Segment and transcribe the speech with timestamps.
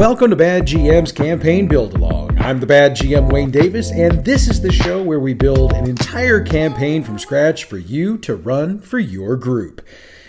[0.00, 2.38] Welcome to Bad GM's Campaign Build Along.
[2.38, 5.86] I'm the Bad GM Wayne Davis, and this is the show where we build an
[5.86, 9.86] entire campaign from scratch for you to run for your group.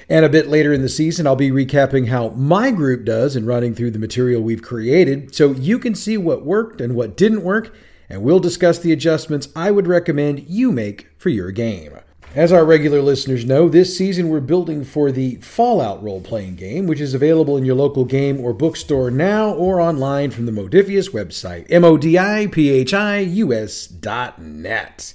[0.10, 3.46] And a bit later in the season, I'll be recapping how my group does in
[3.46, 7.42] running through the material we've created so you can see what worked and what didn't
[7.42, 7.74] work,
[8.10, 11.98] and we'll discuss the adjustments I would recommend you make for your game.
[12.34, 16.88] As our regular listeners know, this season we're building for the Fallout role playing game,
[16.88, 21.12] which is available in your local game or bookstore now or online from the Modiphius
[21.12, 25.14] website, M O D I P H I U S dot net.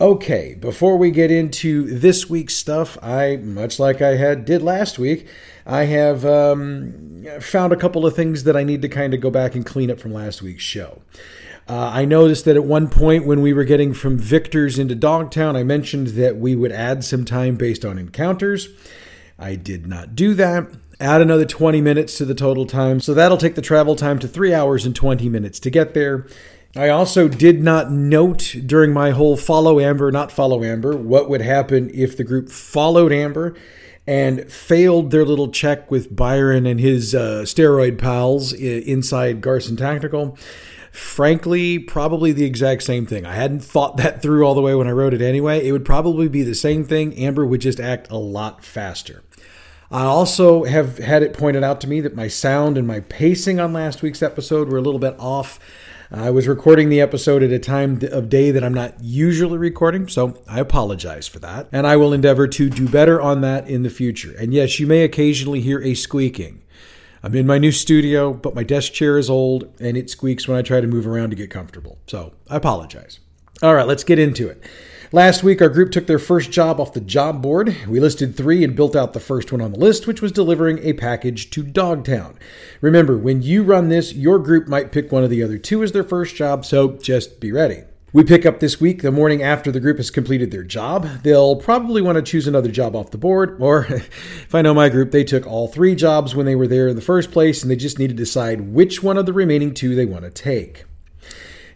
[0.00, 4.98] Okay, before we get into this week's stuff, I, much like I had did last
[4.98, 5.26] week,
[5.66, 9.30] I have um, found a couple of things that I need to kind of go
[9.30, 11.02] back and clean up from last week's show.
[11.68, 15.56] Uh, I noticed that at one point when we were getting from Victor's into Dogtown,
[15.56, 18.68] I mentioned that we would add some time based on encounters.
[19.38, 20.68] I did not do that.
[21.00, 24.28] Add another 20 minutes to the total time, so that'll take the travel time to
[24.28, 26.26] 3 hours and 20 minutes to get there.
[26.76, 31.40] I also did not note during my whole follow Amber, not follow Amber, what would
[31.40, 33.54] happen if the group followed Amber
[34.06, 40.38] and failed their little check with Byron and his uh, steroid pals inside Garson Tactical.
[40.96, 43.26] Frankly, probably the exact same thing.
[43.26, 45.66] I hadn't thought that through all the way when I wrote it anyway.
[45.66, 47.14] It would probably be the same thing.
[47.18, 49.22] Amber would just act a lot faster.
[49.90, 53.60] I also have had it pointed out to me that my sound and my pacing
[53.60, 55.60] on last week's episode were a little bit off.
[56.10, 60.08] I was recording the episode at a time of day that I'm not usually recording,
[60.08, 61.68] so I apologize for that.
[61.72, 64.34] And I will endeavor to do better on that in the future.
[64.38, 66.62] And yes, you may occasionally hear a squeaking.
[67.26, 70.56] I'm in my new studio, but my desk chair is old and it squeaks when
[70.56, 71.98] I try to move around to get comfortable.
[72.06, 73.18] So I apologize.
[73.64, 74.62] All right, let's get into it.
[75.10, 77.76] Last week, our group took their first job off the job board.
[77.88, 80.78] We listed three and built out the first one on the list, which was delivering
[80.78, 82.38] a package to Dogtown.
[82.80, 85.90] Remember, when you run this, your group might pick one of the other two as
[85.90, 87.82] their first job, so just be ready.
[88.16, 91.06] We pick up this week the morning after the group has completed their job.
[91.22, 94.88] They'll probably want to choose another job off the board, or if I know my
[94.88, 97.70] group, they took all three jobs when they were there in the first place and
[97.70, 100.86] they just need to decide which one of the remaining two they want to take.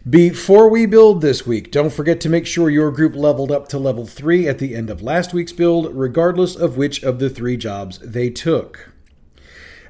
[0.09, 3.77] Before we build this week, don't forget to make sure your group leveled up to
[3.77, 7.55] level 3 at the end of last week's build, regardless of which of the three
[7.55, 8.90] jobs they took.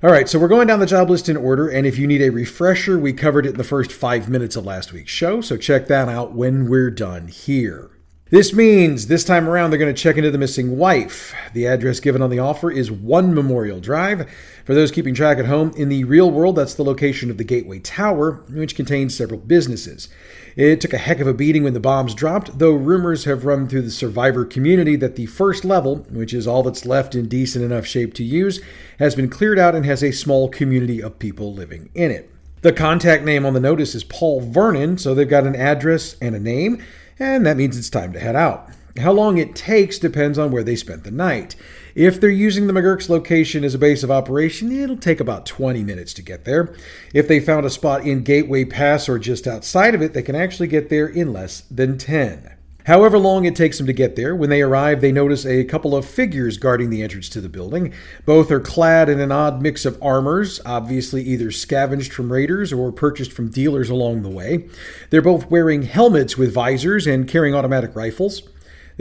[0.04, 2.24] All right, so we're going down the job list in order, and if you need
[2.24, 5.58] a refresher, we covered it in the first five minutes of last week's show, so
[5.58, 7.92] check that out when we're done here.
[8.32, 11.36] This means this time around they're going to check into the missing wife.
[11.54, 14.28] The address given on the offer is 1 Memorial Drive.
[14.66, 17.44] For those keeping track at home, in the real world, that's the location of the
[17.44, 20.10] Gateway Tower, which contains several businesses.
[20.56, 23.68] It took a heck of a beating when the bombs dropped, though rumors have run
[23.68, 27.64] through the survivor community that the first level, which is all that's left in decent
[27.64, 28.62] enough shape to use,
[29.00, 32.30] has been cleared out and has a small community of people living in it.
[32.62, 36.36] The contact name on the notice is Paul Vernon, so they've got an address and
[36.36, 36.84] a name,
[37.18, 38.70] and that means it's time to head out.
[39.00, 41.56] How long it takes depends on where they spent the night.
[41.96, 45.84] If they're using the McGurk's location as a base of operation, it'll take about 20
[45.84, 46.76] minutes to get there.
[47.14, 50.36] If they found a spot in Gateway Pass or just outside of it, they can
[50.36, 52.56] actually get there in less than 10.
[52.86, 55.96] However long it takes them to get there, when they arrive, they notice a couple
[55.96, 57.94] of figures guarding the entrance to the building.
[58.26, 62.92] Both are clad in an odd mix of armors, obviously either scavenged from raiders or
[62.92, 64.68] purchased from dealers along the way.
[65.12, 68.44] They're both wearing helmets with visors and carrying automatic rifles.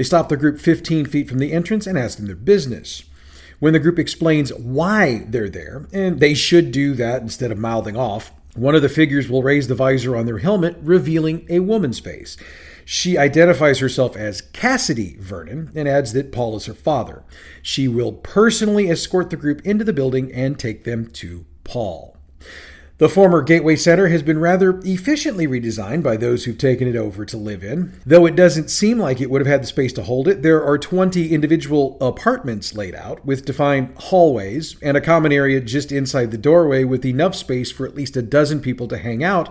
[0.00, 3.04] They stop the group 15 feet from the entrance and ask them their business.
[3.58, 7.98] When the group explains why they're there, and they should do that instead of mouthing
[7.98, 11.98] off, one of the figures will raise the visor on their helmet, revealing a woman's
[12.00, 12.38] face.
[12.86, 17.22] She identifies herself as Cassidy Vernon and adds that Paul is her father.
[17.60, 22.16] She will personally escort the group into the building and take them to Paul.
[23.00, 27.24] The former Gateway Center has been rather efficiently redesigned by those who've taken it over
[27.24, 27.98] to live in.
[28.04, 30.62] Though it doesn't seem like it would have had the space to hold it, there
[30.62, 36.30] are 20 individual apartments laid out with defined hallways and a common area just inside
[36.30, 39.48] the doorway with enough space for at least a dozen people to hang out,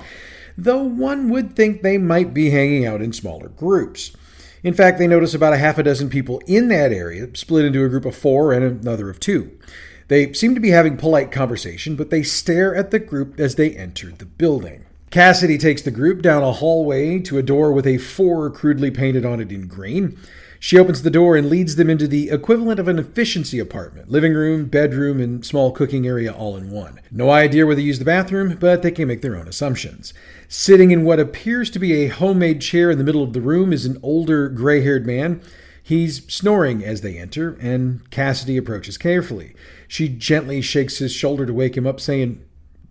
[0.56, 4.16] though one would think they might be hanging out in smaller groups.
[4.62, 7.84] In fact, they notice about a half a dozen people in that area, split into
[7.84, 9.58] a group of four and another of two.
[10.10, 13.76] They seem to be having polite conversation, but they stare at the group as they
[13.76, 14.86] enter the building.
[15.12, 19.24] Cassidy takes the group down a hallway to a door with a four crudely painted
[19.24, 20.18] on it in green.
[20.60, 24.34] She opens the door and leads them into the equivalent of an efficiency apartment living
[24.34, 27.00] room, bedroom, and small cooking area all in one.
[27.12, 30.14] No idea where they use the bathroom, but they can make their own assumptions.
[30.48, 33.72] Sitting in what appears to be a homemade chair in the middle of the room
[33.72, 35.40] is an older, gray haired man.
[35.90, 39.56] He's snoring as they enter, and Cassidy approaches carefully.
[39.88, 42.46] She gently shakes his shoulder to wake him up, saying,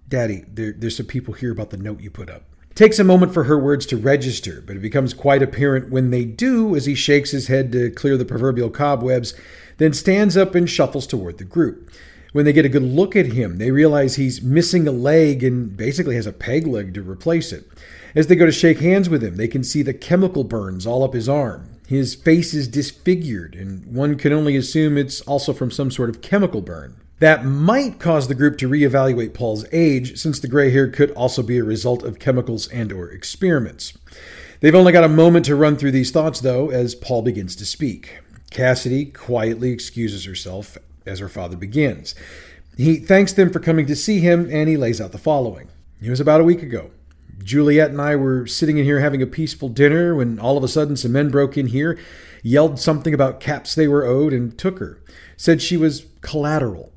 [0.09, 2.43] Daddy, there, there's some people here about the note you put up.
[2.75, 6.25] Takes a moment for her words to register, but it becomes quite apparent when they
[6.25, 9.33] do as he shakes his head to clear the proverbial cobwebs,
[9.77, 11.93] then stands up and shuffles toward the group.
[12.33, 15.77] When they get a good look at him, they realize he's missing a leg and
[15.77, 17.65] basically has a peg leg to replace it.
[18.17, 21.05] As they go to shake hands with him, they can see the chemical burns all
[21.05, 21.78] up his arm.
[21.89, 26.21] His face is disfigured, and one can only assume it's also from some sort of
[26.21, 27.01] chemical burn.
[27.19, 31.43] That might cause the group to reevaluate Paul's age, since the gray hair could also
[31.43, 33.97] be a result of chemicals and or experiments.
[34.61, 37.65] They've only got a moment to run through these thoughts, though, as Paul begins to
[37.65, 38.19] speak.
[38.51, 40.77] Cassidy quietly excuses herself
[41.07, 42.15] as her father begins.
[42.77, 45.69] He thanks them for coming to see him, and he lays out the following.
[46.03, 46.91] It was about a week ago.
[47.43, 50.69] Juliet and I were sitting in here having a peaceful dinner when all of a
[50.69, 51.99] sudden some men broke in here,
[52.43, 55.01] yelled something about caps they were owed, and took her.
[55.37, 56.93] Said she was collateral.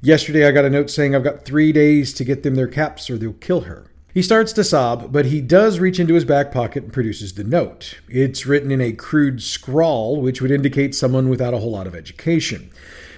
[0.00, 3.08] Yesterday I got a note saying I've got three days to get them their caps
[3.08, 3.90] or they'll kill her.
[4.12, 7.42] He starts to sob, but he does reach into his back pocket and produces the
[7.42, 7.98] note.
[8.08, 11.96] It's written in a crude scrawl, which would indicate someone without a whole lot of
[11.96, 12.70] education.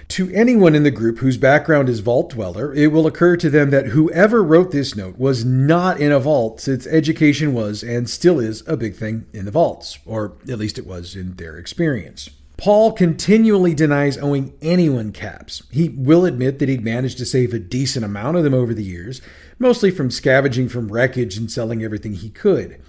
[0.09, 3.69] To anyone in the group whose background is vault dweller, it will occur to them
[3.71, 8.39] that whoever wrote this note was not in a vault, since education was and still
[8.39, 12.29] is a big thing in the vaults, or at least it was in their experience.
[12.55, 15.61] Paul continually denies owing anyone caps.
[15.71, 18.83] He will admit that he'd managed to save a decent amount of them over the
[18.83, 19.21] years,
[19.59, 22.81] mostly from scavenging from wreckage and selling everything he could.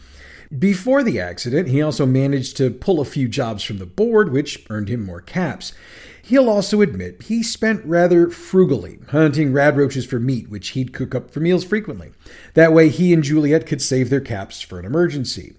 [0.57, 4.65] Before the accident, he also managed to pull a few jobs from the board, which
[4.71, 5.75] earned him more caps.
[6.29, 11.31] He'll also admit he spent rather frugally, hunting radroaches for meat, which he'd cook up
[11.31, 12.11] for meals frequently.
[12.53, 15.55] That way, he and Juliet could save their caps for an emergency.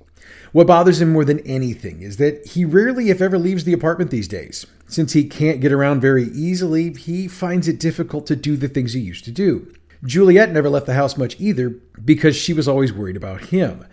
[0.52, 4.12] What bothers him more than anything is that he rarely, if ever, leaves the apartment
[4.12, 4.68] these days.
[4.88, 8.94] Since he can't get around very easily, he finds it difficult to do the things
[8.94, 9.74] he used to do.
[10.04, 11.72] Juliet never left the house much either
[12.06, 13.88] because she was always worried about him.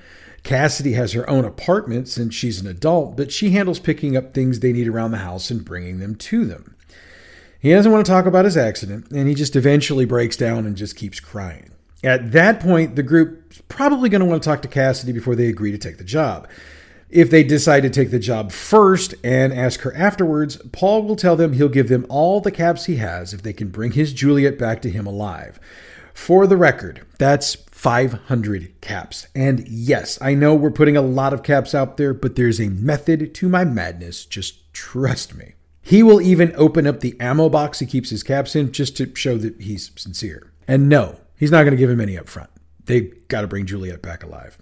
[0.46, 4.60] Cassidy has her own apartment since she's an adult, but she handles picking up things
[4.60, 6.76] they need around the house and bringing them to them.
[7.58, 10.76] He doesn't want to talk about his accident, and he just eventually breaks down and
[10.76, 11.72] just keeps crying.
[12.04, 15.48] At that point, the group's probably going to want to talk to Cassidy before they
[15.48, 16.46] agree to take the job.
[17.10, 21.34] If they decide to take the job first and ask her afterwards, Paul will tell
[21.34, 24.60] them he'll give them all the caps he has if they can bring his Juliet
[24.60, 25.58] back to him alive.
[26.14, 29.26] For the record, that's 500 caps.
[29.34, 32.70] And yes, I know we're putting a lot of caps out there, but there's a
[32.70, 34.24] method to my madness.
[34.24, 35.52] Just trust me.
[35.82, 39.14] He will even open up the ammo box he keeps his caps in just to
[39.14, 40.52] show that he's sincere.
[40.66, 42.48] And no, he's not going to give him any up front.
[42.86, 44.56] They've got to bring Juliet back alive.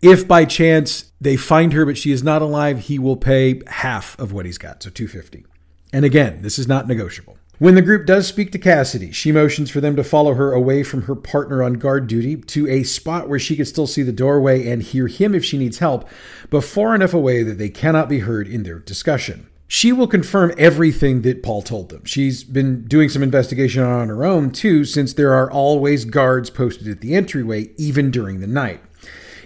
[0.00, 4.16] If by chance they find her but she is not alive, he will pay half
[4.20, 5.44] of what he's got, so 250.
[5.92, 7.38] And again, this is not negotiable.
[7.60, 10.82] When the group does speak to Cassidy, she motions for them to follow her away
[10.82, 14.12] from her partner on guard duty to a spot where she can still see the
[14.12, 16.08] doorway and hear him if she needs help,
[16.50, 19.46] but far enough away that they cannot be heard in their discussion.
[19.68, 22.04] She will confirm everything that Paul told them.
[22.04, 26.88] She's been doing some investigation on her own, too, since there are always guards posted
[26.88, 28.80] at the entryway, even during the night.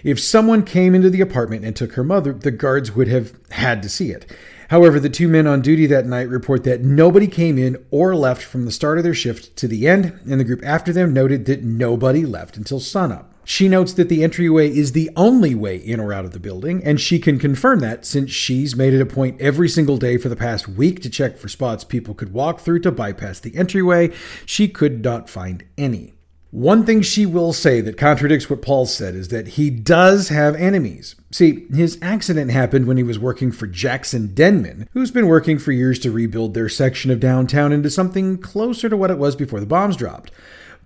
[0.03, 3.83] If someone came into the apartment and took her mother, the guards would have had
[3.83, 4.25] to see it.
[4.69, 8.43] However, the two men on duty that night report that nobody came in or left
[8.43, 11.45] from the start of their shift to the end, and the group after them noted
[11.45, 13.33] that nobody left until sunup.
[13.43, 16.83] She notes that the entryway is the only way in or out of the building,
[16.83, 20.29] and she can confirm that since she's made it a point every single day for
[20.29, 24.11] the past week to check for spots people could walk through to bypass the entryway.
[24.45, 26.13] She could not find any.
[26.51, 30.55] One thing she will say that contradicts what Paul said is that he does have
[30.55, 31.15] enemies.
[31.29, 35.71] See, his accident happened when he was working for Jackson Denman, who's been working for
[35.71, 39.59] years to rebuild their section of downtown into something closer to what it was before
[39.59, 40.31] the bombs dropped.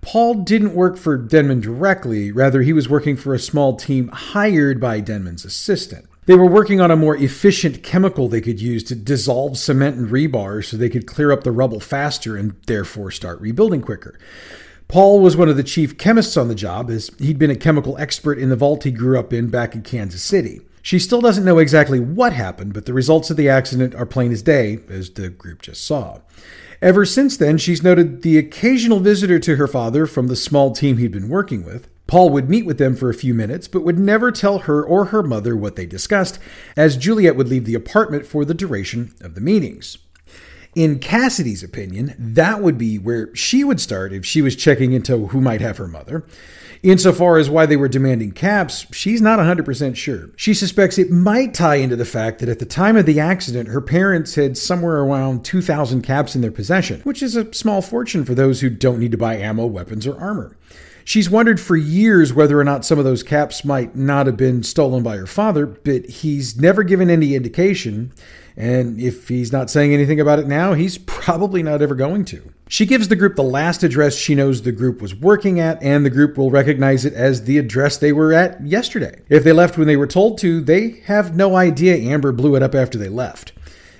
[0.02, 4.78] Paul didn't work for Denman directly, rather, he was working for a small team hired
[4.78, 6.04] by Denman's assistant.
[6.26, 10.10] They were working on a more efficient chemical they could use to dissolve cement and
[10.10, 14.18] rebar so they could clear up the rubble faster and therefore start rebuilding quicker.
[14.94, 17.98] Paul was one of the chief chemists on the job, as he'd been a chemical
[17.98, 20.60] expert in the vault he grew up in back in Kansas City.
[20.82, 24.30] She still doesn't know exactly what happened, but the results of the accident are plain
[24.30, 26.20] as day, as the group just saw.
[26.80, 30.98] Ever since then, she's noted the occasional visitor to her father from the small team
[30.98, 31.88] he'd been working with.
[32.06, 35.06] Paul would meet with them for a few minutes, but would never tell her or
[35.06, 36.38] her mother what they discussed,
[36.76, 39.98] as Juliet would leave the apartment for the duration of the meetings.
[40.74, 45.28] In Cassidy's opinion, that would be where she would start if she was checking into
[45.28, 46.24] who might have her mother.
[46.82, 50.30] Insofar as why they were demanding caps, she's not 100% sure.
[50.36, 53.68] She suspects it might tie into the fact that at the time of the accident,
[53.68, 58.24] her parents had somewhere around 2,000 caps in their possession, which is a small fortune
[58.24, 60.56] for those who don't need to buy ammo, weapons, or armor.
[61.04, 64.62] She's wondered for years whether or not some of those caps might not have been
[64.62, 68.12] stolen by her father, but he's never given any indication.
[68.56, 72.52] And if he's not saying anything about it now, he's probably not ever going to.
[72.68, 76.04] She gives the group the last address she knows the group was working at, and
[76.04, 79.22] the group will recognize it as the address they were at yesterday.
[79.28, 82.62] If they left when they were told to, they have no idea Amber blew it
[82.62, 83.52] up after they left.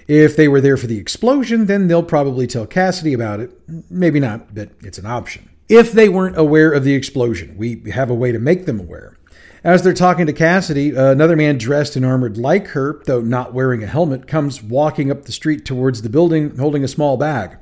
[0.07, 3.51] If they were there for the explosion, then they'll probably tell Cassidy about it.
[3.91, 5.49] Maybe not, but it's an option.
[5.69, 9.17] If they weren't aware of the explosion, we have a way to make them aware.
[9.65, 13.83] As they're talking to Cassidy, another man dressed and armored like her, though not wearing
[13.83, 17.57] a helmet, comes walking up the street towards the building holding a small bag.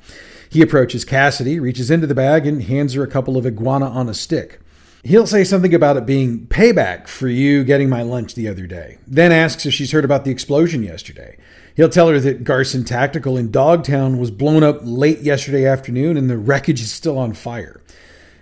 [0.49, 4.09] He approaches Cassidy, reaches into the bag, and hands her a couple of iguana on
[4.09, 4.59] a stick.
[5.05, 8.97] He'll say something about it being payback for you getting my lunch the other day,
[9.07, 11.37] then asks if she's heard about the explosion yesterday.
[11.73, 16.29] He'll tell her that Garson Tactical in Dogtown was blown up late yesterday afternoon and
[16.29, 17.81] the wreckage is still on fire.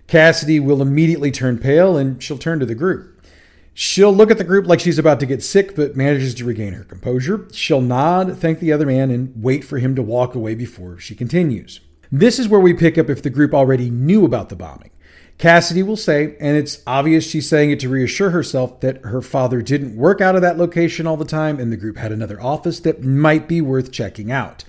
[0.08, 3.11] Cassidy will immediately turn pale and she'll turn to the group.
[3.74, 6.74] She'll look at the group like she's about to get sick, but manages to regain
[6.74, 7.48] her composure.
[7.54, 11.16] She'll nod, thank the other man, and wait for him to walk away before she
[11.16, 11.80] continues.
[12.12, 14.92] This is where we pick up if the group already knew about the bombing.
[15.38, 19.62] Cassidy will say, and it's obvious she's saying it to reassure herself that her father
[19.62, 22.80] didn't work out of that location all the time and the group had another office
[22.82, 24.64] that might be worth checking out.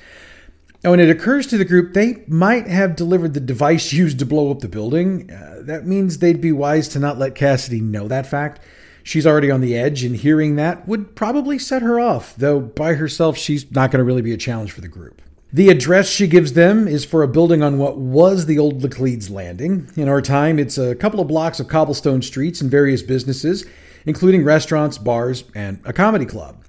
[0.83, 4.27] And when it occurs to the group they might have delivered the device used to
[4.27, 8.09] blow up the building, uh, that means they'd be wise to not let Cassidy know
[8.09, 8.61] that fact.
[9.05, 12.95] She's already on the edge, and hearing that would probably set her off, though by
[12.95, 15.23] herself, she's not going to really be a challenge for the group.
[15.53, 19.29] The address she gives them is for a building on what was the old Laclede's
[19.29, 19.91] Landing.
[19.97, 23.67] In our time, it's a couple of blocks of cobblestone streets and various businesses,
[24.07, 26.65] including restaurants, bars, and a comedy club.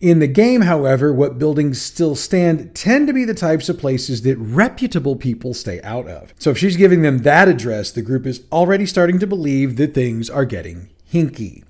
[0.00, 4.22] In the game, however, what buildings still stand tend to be the types of places
[4.22, 6.32] that reputable people stay out of.
[6.38, 9.94] So if she's giving them that address, the group is already starting to believe that
[9.94, 11.64] things are getting hinky.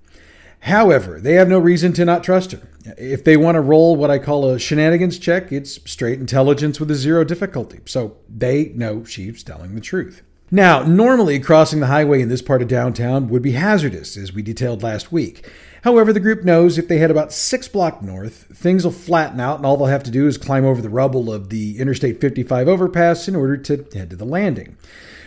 [0.61, 2.69] However, they have no reason to not trust her.
[2.97, 6.91] If they want to roll what I call a shenanigans check, it's straight intelligence with
[6.91, 7.81] a zero difficulty.
[7.87, 10.23] So they know she's telling the truth.
[10.51, 14.41] Now, normally crossing the highway in this part of downtown would be hazardous, as we
[14.41, 15.47] detailed last week.
[15.83, 19.59] However, the group knows if they head about six blocks north, things will flatten out
[19.59, 22.67] and all they'll have to do is climb over the rubble of the Interstate 55
[22.67, 24.77] overpass in order to head to the landing.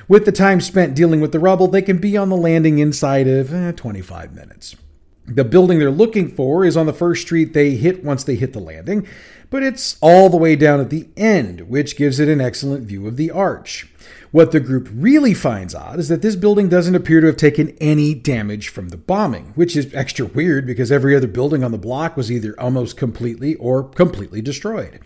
[0.07, 3.27] With the time spent dealing with the rubble, they can be on the landing inside
[3.27, 4.75] of eh, 25 minutes.
[5.33, 8.51] The building they're looking for is on the first street they hit once they hit
[8.51, 9.07] the landing,
[9.50, 13.07] but it's all the way down at the end, which gives it an excellent view
[13.07, 13.88] of the arch.
[14.31, 17.77] What the group really finds odd is that this building doesn't appear to have taken
[17.79, 21.77] any damage from the bombing, which is extra weird because every other building on the
[21.77, 25.00] block was either almost completely or completely destroyed.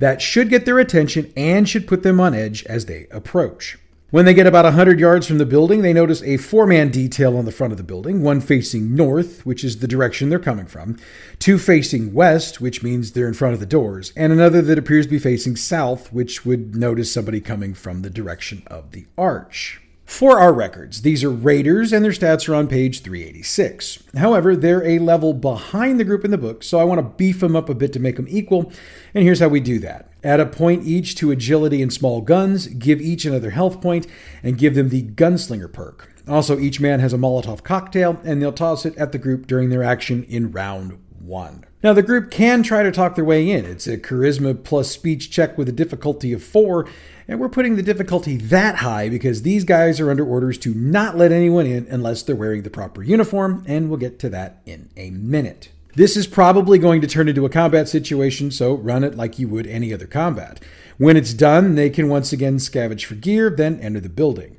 [0.00, 3.78] That should get their attention and should put them on edge as they approach.
[4.10, 7.36] When they get about 100 yards from the building, they notice a four man detail
[7.36, 10.66] on the front of the building, one facing north, which is the direction they're coming
[10.66, 10.98] from,
[11.38, 15.06] two facing west, which means they're in front of the doors, and another that appears
[15.06, 19.80] to be facing south, which would notice somebody coming from the direction of the arch.
[20.10, 24.02] For our records, these are Raiders and their stats are on page 386.
[24.16, 27.40] However, they're a level behind the group in the book, so I want to beef
[27.40, 28.72] them up a bit to make them equal,
[29.14, 30.10] and here's how we do that.
[30.24, 34.08] Add a point each to agility and small guns, give each another health point,
[34.42, 36.12] and give them the gunslinger perk.
[36.28, 39.70] Also, each man has a Molotov cocktail, and they'll toss it at the group during
[39.70, 41.64] their action in round one.
[41.82, 43.64] Now, the group can try to talk their way in.
[43.64, 46.86] It's a charisma plus speech check with a difficulty of four,
[47.30, 51.16] and we're putting the difficulty that high because these guys are under orders to not
[51.16, 54.90] let anyone in unless they're wearing the proper uniform, and we'll get to that in
[54.96, 55.68] a minute.
[55.94, 59.46] This is probably going to turn into a combat situation, so run it like you
[59.46, 60.60] would any other combat.
[60.98, 64.56] When it's done, they can once again scavenge for gear, then enter the building.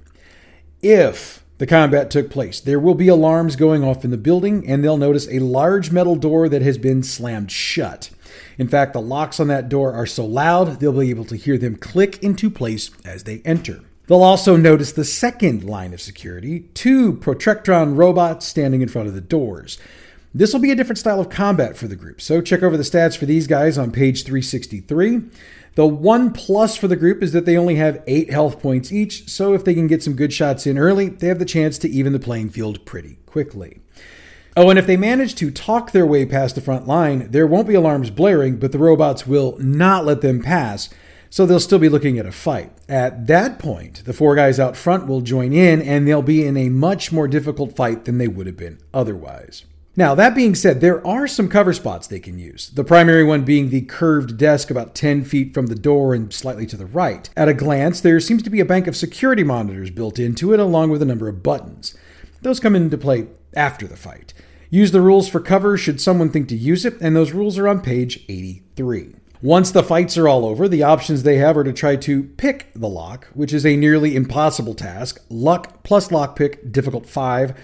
[0.81, 4.81] If the combat took place, there will be alarms going off in the building, and
[4.81, 8.11] they'll notice a large metal door that has been slammed shut.
[8.61, 11.57] In fact, the locks on that door are so loud they'll be able to hear
[11.57, 13.79] them click into place as they enter.
[14.05, 19.15] They'll also notice the second line of security two Protectron robots standing in front of
[19.15, 19.79] the doors.
[20.31, 22.83] This will be a different style of combat for the group, so check over the
[22.83, 25.23] stats for these guys on page 363.
[25.73, 29.27] The one plus for the group is that they only have 8 health points each,
[29.27, 31.89] so if they can get some good shots in early, they have the chance to
[31.89, 33.79] even the playing field pretty quickly.
[34.57, 37.69] Oh, and if they manage to talk their way past the front line, there won't
[37.69, 40.89] be alarms blaring, but the robots will not let them pass,
[41.29, 42.73] so they'll still be looking at a fight.
[42.89, 46.57] At that point, the four guys out front will join in, and they'll be in
[46.57, 49.63] a much more difficult fight than they would have been otherwise.
[49.95, 53.43] Now, that being said, there are some cover spots they can use, the primary one
[53.43, 57.29] being the curved desk about 10 feet from the door and slightly to the right.
[57.37, 60.59] At a glance, there seems to be a bank of security monitors built into it,
[60.59, 61.95] along with a number of buttons.
[62.41, 64.33] Those come into play after the fight.
[64.69, 67.67] Use the rules for cover should someone think to use it, and those rules are
[67.67, 69.15] on page 83.
[69.41, 72.71] Once the fights are all over, the options they have are to try to pick
[72.73, 75.19] the lock, which is a nearly impossible task.
[75.29, 77.57] Luck plus lockpick, difficult 5.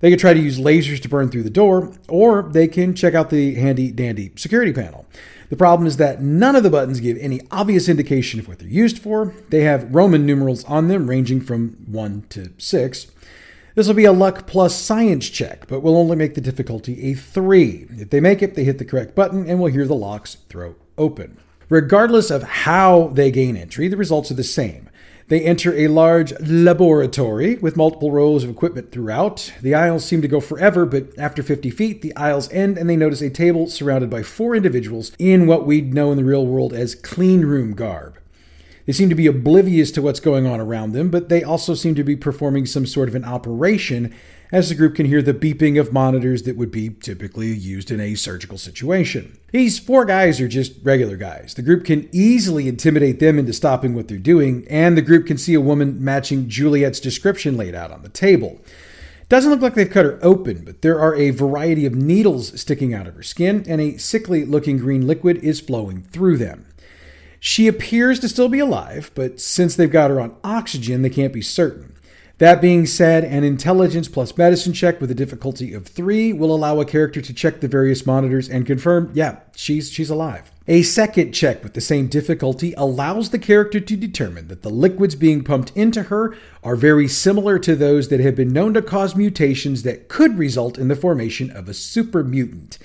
[0.00, 3.14] They could try to use lasers to burn through the door, or they can check
[3.14, 5.06] out the handy dandy security panel.
[5.50, 8.68] The problem is that none of the buttons give any obvious indication of what they're
[8.68, 9.34] used for.
[9.50, 13.06] They have Roman numerals on them ranging from 1 to 6.
[13.80, 17.14] This will be a luck plus science check, but will only make the difficulty a
[17.14, 17.86] 3.
[17.92, 20.74] If they make it, they hit the correct button and we'll hear the locks throw
[20.98, 21.38] open.
[21.70, 24.90] Regardless of how they gain entry, the results are the same.
[25.28, 29.50] They enter a large laboratory with multiple rows of equipment throughout.
[29.62, 32.96] The aisles seem to go forever, but after 50 feet, the aisles end and they
[32.96, 36.74] notice a table surrounded by four individuals in what we'd know in the real world
[36.74, 38.19] as clean room garb.
[38.86, 41.94] They seem to be oblivious to what's going on around them, but they also seem
[41.94, 44.14] to be performing some sort of an operation
[44.52, 48.00] as the group can hear the beeping of monitors that would be typically used in
[48.00, 49.38] a surgical situation.
[49.52, 51.54] These four guys are just regular guys.
[51.54, 55.38] The group can easily intimidate them into stopping what they're doing, and the group can
[55.38, 58.60] see a woman matching Juliet's description laid out on the table.
[59.28, 62.92] Doesn't look like they've cut her open, but there are a variety of needles sticking
[62.92, 66.66] out of her skin, and a sickly looking green liquid is flowing through them.
[67.40, 71.32] She appears to still be alive, but since they've got her on oxygen, they can't
[71.32, 71.94] be certain.
[72.36, 76.80] That being said, an intelligence plus medicine check with a difficulty of three will allow
[76.80, 80.50] a character to check the various monitors and confirm, yeah, she's she's alive.
[80.66, 85.14] A second check with the same difficulty allows the character to determine that the liquids
[85.14, 89.14] being pumped into her are very similar to those that have been known to cause
[89.14, 92.78] mutations that could result in the formation of a super mutant.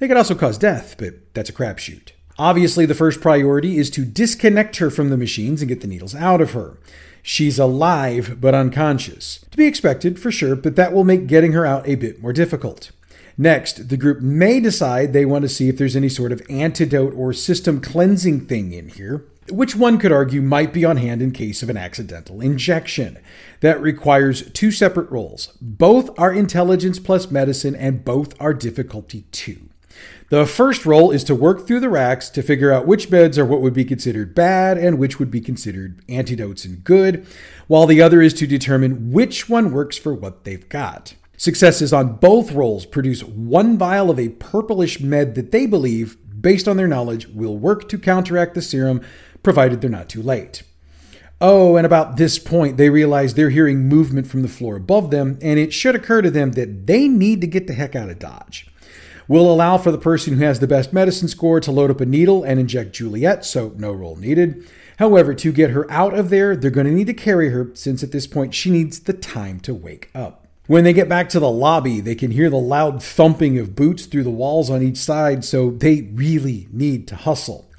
[0.00, 2.12] They could also cause death, but that's a crapshoot.
[2.38, 6.14] Obviously, the first priority is to disconnect her from the machines and get the needles
[6.14, 6.78] out of her.
[7.20, 9.44] She's alive but unconscious.
[9.50, 12.32] To be expected, for sure, but that will make getting her out a bit more
[12.32, 12.92] difficult.
[13.36, 17.14] Next, the group may decide they want to see if there's any sort of antidote
[17.14, 21.32] or system cleansing thing in here, which one could argue might be on hand in
[21.32, 23.18] case of an accidental injection.
[23.60, 25.56] That requires two separate rolls.
[25.60, 29.67] Both are intelligence plus medicine, and both are difficulty 2.
[30.30, 33.46] The first roll is to work through the racks to figure out which beds are
[33.46, 37.26] what would be considered bad and which would be considered antidotes and good,
[37.66, 41.14] while the other is to determine which one works for what they've got.
[41.38, 46.68] Successes on both rolls produce one vial of a purplish med that they believe, based
[46.68, 49.00] on their knowledge, will work to counteract the serum,
[49.42, 50.62] provided they're not too late.
[51.40, 55.38] Oh, and about this point, they realize they're hearing movement from the floor above them,
[55.40, 58.18] and it should occur to them that they need to get the heck out of
[58.18, 58.68] Dodge.
[59.28, 62.06] We'll allow for the person who has the best medicine score to load up a
[62.06, 64.66] needle and inject Juliet, so no roll needed.
[64.98, 68.02] However, to get her out of there, they're going to need to carry her since
[68.02, 70.46] at this point she needs the time to wake up.
[70.66, 74.06] When they get back to the lobby, they can hear the loud thumping of boots
[74.06, 77.70] through the walls on each side, so they really need to hustle.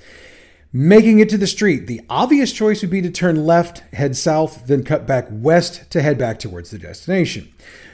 [0.72, 4.68] Making it to the street, the obvious choice would be to turn left, head south,
[4.68, 7.52] then cut back west to head back towards the destination.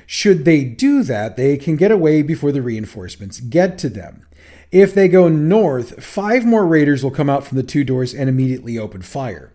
[0.08, 4.26] Should they do that, they can get away before the reinforcements get to them.
[4.72, 8.30] If they go north, five more raiders will come out from the two doors and
[8.30, 9.54] immediately open fire.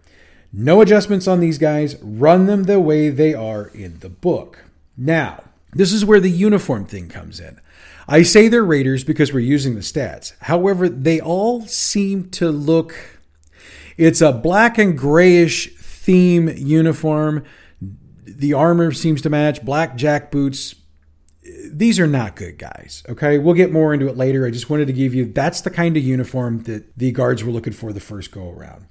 [0.53, 4.65] No adjustments on these guys, run them the way they are in the book.
[4.97, 7.61] Now, this is where the uniform thing comes in.
[8.09, 10.33] I say they're raiders because we're using the stats.
[10.41, 13.21] However, they all seem to look.
[13.97, 17.45] It's a black and grayish theme uniform
[18.37, 20.75] the armor seems to match, black jack boots.
[21.71, 23.03] These are not good guys.
[23.09, 24.47] Okay, we'll get more into it later.
[24.47, 27.53] I just wanted to give you that's the kind of uniform that the guards were
[27.53, 28.87] looking for the first go around.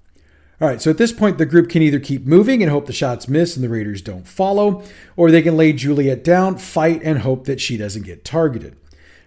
[0.61, 2.91] All right, so at this point, the group can either keep moving and hope the
[2.91, 4.83] shots miss and the Raiders don't follow,
[5.15, 8.75] or they can lay Juliet down, fight, and hope that she doesn't get targeted.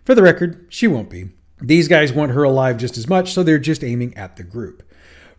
[0.05, 1.31] For the record, she won't be.
[1.59, 4.83] These guys want her alive just as much, so they're just aiming at the group.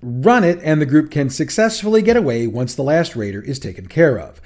[0.04, 3.88] Run it, and the group can successfully get away once the last Raider is taken
[3.88, 4.42] care of.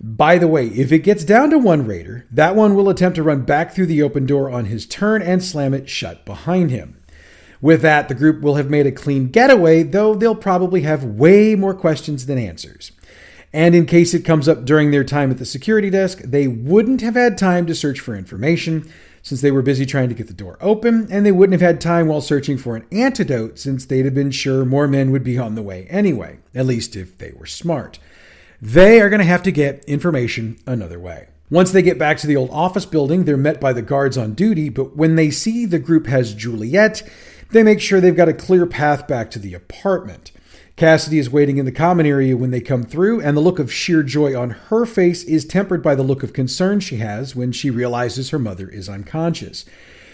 [0.00, 3.22] By the way, if it gets down to one Raider, that one will attempt to
[3.22, 7.00] run back through the open door on his turn and slam it shut behind him.
[7.60, 11.54] With that, the group will have made a clean getaway, though they'll probably have way
[11.54, 12.90] more questions than answers.
[13.52, 17.00] And in case it comes up during their time at the security desk, they wouldn't
[17.00, 18.90] have had time to search for information
[19.26, 21.80] since they were busy trying to get the door open, and they wouldn't have had
[21.80, 25.36] time while searching for an antidote since they'd have been sure more men would be
[25.36, 27.98] on the way anyway, at least if they were smart.
[28.62, 31.26] They are going to have to get information another way.
[31.50, 34.34] Once they get back to the old office building, they're met by the guards on
[34.34, 37.02] duty, but when they see the group has Juliet,
[37.50, 40.30] they make sure they've got a clear path back to the apartment.
[40.76, 43.72] Cassidy is waiting in the common area when they come through, and the look of
[43.72, 47.50] sheer joy on her face is tempered by the look of concern she has when
[47.50, 49.64] she realizes her mother is unconscious.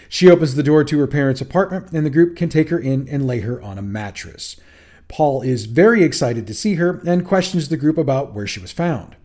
[0.07, 3.09] She opens the door to her parents' apartment, and the group can take her in
[3.09, 4.55] and lay her on a mattress.
[5.09, 8.71] Paul is very excited to see her and questions the group about where she was
[8.71, 9.17] found.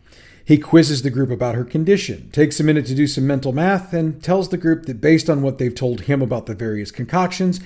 [0.43, 3.93] He quizzes the group about her condition, takes a minute to do some mental math,
[3.93, 7.61] and tells the group that based on what they've told him about the various concoctions,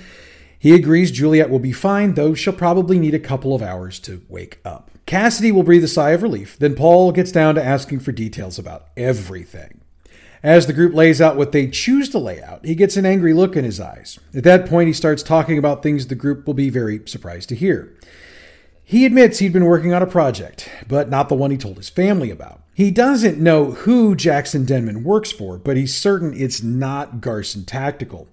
[0.64, 4.22] he agrees Juliet will be fine, though she'll probably need a couple of hours to
[4.30, 4.92] wake up.
[5.06, 8.58] Cassidy will breathe a sigh of relief, then Paul gets down to asking for details
[8.58, 9.82] about everything.
[10.42, 13.34] As the group lays out what they choose to lay out, he gets an angry
[13.34, 14.22] look in his eyes.
[14.34, 17.56] At that point, he starts talking about things the group will be very surprised to
[17.56, 17.94] hear.
[18.86, 21.90] He admits he'd been working on a project, but not the one he told his
[21.90, 22.62] family about.
[22.74, 28.30] He doesn't know who Jackson Denman works for, but he's certain it's not Garson Tactical.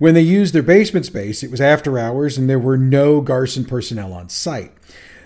[0.00, 3.66] When they used their basement space, it was after hours and there were no Garson
[3.66, 4.72] personnel on site.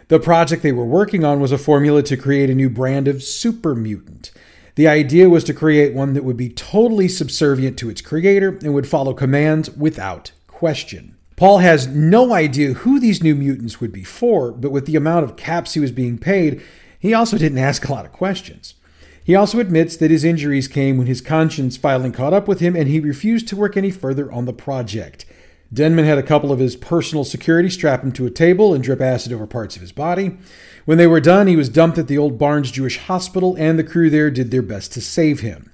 [0.09, 3.23] The project they were working on was a formula to create a new brand of
[3.23, 4.33] super mutant.
[4.75, 8.75] The idea was to create one that would be totally subservient to its creator and
[8.75, 11.15] would follow commands without question.
[11.37, 15.23] Paul has no idea who these new mutants would be for, but with the amount
[15.23, 16.61] of caps he was being paid,
[16.99, 18.75] he also didn't ask a lot of questions.
[19.25, 22.77] He also admits that his injuries came when his conscience finally caught up with him
[22.77, 25.25] and he refused to work any further on the project.
[25.73, 29.01] Denman had a couple of his personal security strap him to a table and drip
[29.01, 30.37] acid over parts of his body.
[30.85, 33.83] When they were done, he was dumped at the old Barnes Jewish Hospital, and the
[33.83, 35.73] crew there did their best to save him.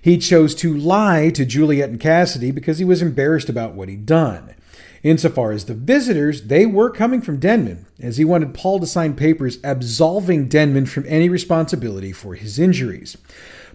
[0.00, 4.06] He chose to lie to Juliet and Cassidy because he was embarrassed about what he'd
[4.06, 4.54] done.
[5.02, 9.14] Insofar as the visitors, they were coming from Denman, as he wanted Paul to sign
[9.14, 13.16] papers absolving Denman from any responsibility for his injuries.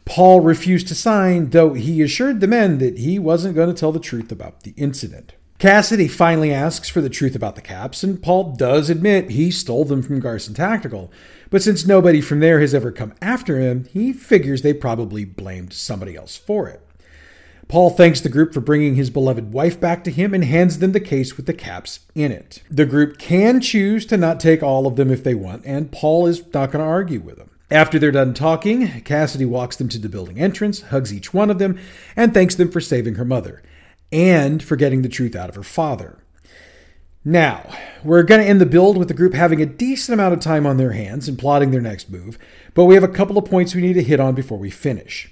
[0.06, 3.92] Paul refused to sign, though he assured the men that he wasn't going to tell
[3.92, 5.34] the truth about the incident.
[5.60, 9.86] Cassidy finally asks for the truth about the caps, and Paul does admit he stole
[9.86, 11.12] them from Garson Tactical.
[11.50, 15.74] But since nobody from there has ever come after him, he figures they probably blamed
[15.74, 16.87] somebody else for it.
[17.68, 20.94] Paul thanks the group for bringing his beloved wife back to him and hands them
[20.94, 22.62] the case with the caps in it.
[22.72, 26.28] The group can choose to not take all of them if they want, and Paul
[26.28, 27.50] is not going to argue with them.
[27.70, 31.60] After they're done talking, Cassidy walks them to the building entrance, hugs each one of
[31.60, 31.78] them,
[32.16, 33.62] and thanks them for saving her mother
[34.10, 36.20] and for getting the truth out of her father.
[37.26, 37.70] Now,
[38.06, 40.66] we're going to end the build with the group having a decent amount of time
[40.66, 42.40] on their hands and plotting their next move,
[42.74, 45.30] but we have a couple of points we need to hit on before we finish.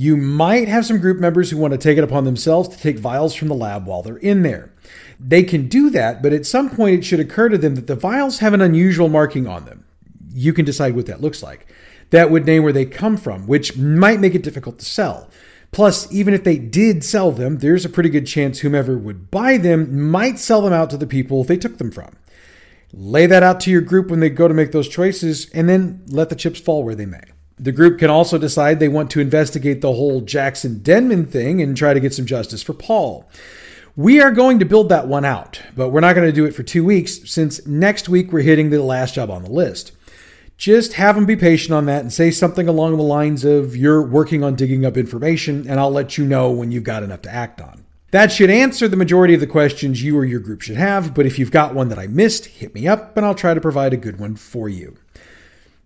[0.00, 2.98] You might have some group members who want to take it upon themselves to take
[2.98, 4.72] vials from the lab while they're in there.
[5.20, 7.96] They can do that, but at some point it should occur to them that the
[7.96, 9.84] vials have an unusual marking on them.
[10.32, 11.66] You can decide what that looks like.
[12.08, 15.28] That would name where they come from, which might make it difficult to sell.
[15.70, 19.58] Plus, even if they did sell them, there's a pretty good chance whomever would buy
[19.58, 22.16] them might sell them out to the people they took them from.
[22.94, 26.02] Lay that out to your group when they go to make those choices, and then
[26.08, 27.20] let the chips fall where they may.
[27.60, 31.76] The group can also decide they want to investigate the whole Jackson Denman thing and
[31.76, 33.28] try to get some justice for Paul.
[33.94, 36.54] We are going to build that one out, but we're not going to do it
[36.54, 39.92] for two weeks since next week we're hitting the last job on the list.
[40.56, 44.02] Just have them be patient on that and say something along the lines of, You're
[44.02, 47.30] working on digging up information, and I'll let you know when you've got enough to
[47.30, 47.84] act on.
[48.10, 51.26] That should answer the majority of the questions you or your group should have, but
[51.26, 53.92] if you've got one that I missed, hit me up and I'll try to provide
[53.92, 54.96] a good one for you.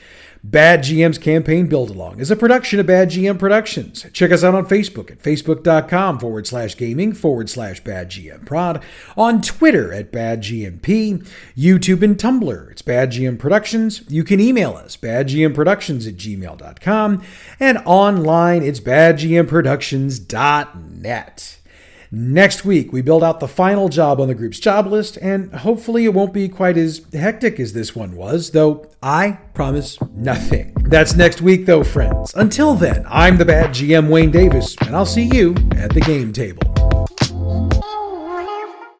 [0.42, 4.06] Bad GM's Campaign Build Along is a production of Bad GM Productions.
[4.14, 8.82] Check us out on Facebook at facebook.com forward slash gaming forward slash Bad GM Prod,
[9.18, 11.28] on Twitter at Bad GMP,
[11.58, 12.72] YouTube and Tumblr.
[12.72, 14.04] It's Bad GM Productions.
[14.08, 17.22] You can email us, badgmproductions at gmail.com,
[17.60, 21.60] and online it's badgmproductions.net.
[22.16, 26.06] Next week, we build out the final job on the group's job list, and hopefully
[26.06, 30.76] it won't be quite as hectic as this one was, though I promise nothing.
[30.84, 32.32] That's next week, though, friends.
[32.36, 36.32] Until then, I'm the bad GM Wayne Davis, and I'll see you at the game
[36.32, 36.62] table.